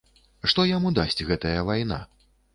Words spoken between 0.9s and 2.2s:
дасць гэтая вайна?